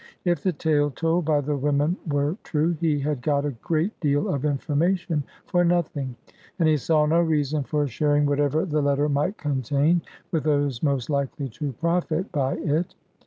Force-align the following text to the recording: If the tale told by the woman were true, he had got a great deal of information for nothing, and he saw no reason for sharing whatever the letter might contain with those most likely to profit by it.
If 0.25 0.41
the 0.41 0.51
tale 0.51 0.89
told 0.89 1.25
by 1.25 1.41
the 1.41 1.55
woman 1.55 1.95
were 2.07 2.35
true, 2.41 2.71
he 2.79 3.01
had 3.01 3.21
got 3.21 3.45
a 3.45 3.51
great 3.51 3.99
deal 3.99 4.33
of 4.33 4.45
information 4.45 5.23
for 5.45 5.63
nothing, 5.63 6.15
and 6.57 6.67
he 6.67 6.77
saw 6.77 7.05
no 7.05 7.21
reason 7.21 7.61
for 7.63 7.85
sharing 7.87 8.25
whatever 8.25 8.65
the 8.65 8.81
letter 8.81 9.09
might 9.09 9.37
contain 9.37 10.01
with 10.31 10.43
those 10.43 10.81
most 10.81 11.11
likely 11.11 11.49
to 11.49 11.73
profit 11.73 12.31
by 12.31 12.55
it. 12.55 12.95